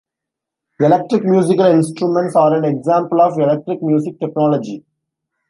[0.79, 4.83] Electric musical instruments are an example of electric music technology.